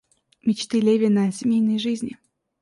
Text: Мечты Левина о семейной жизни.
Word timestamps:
Мечты 0.41 0.79
Левина 0.79 1.27
о 1.27 1.31
семейной 1.31 1.77
жизни. 1.77 2.17